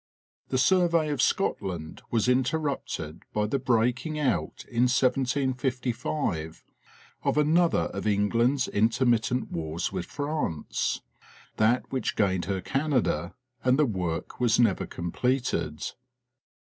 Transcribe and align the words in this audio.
The 0.49 0.57
survey 0.57 1.09
of 1.09 1.21
Scotland 1.21 2.01
was 2.09 2.27
interrupted 2.27 3.21
by 3.33 3.45
the 3.45 3.59
breaking 3.59 4.17
out 4.17 4.65
in 4.67 4.85
1755 4.89 6.63
of 7.21 7.37
another 7.37 7.81
of 7.93 8.07
England's 8.07 8.67
intermittent 8.67 9.51
wars 9.51 9.91
with 9.91 10.07
France, 10.07 11.01
that 11.57 11.91
which 11.91 12.15
gained 12.15 12.45
her 12.45 12.61
Canada, 12.61 13.35
and 13.63 13.77
the 13.77 13.85
work 13.85 14.39
was 14.39 14.59
never 14.59 14.87
completed. 14.87 15.85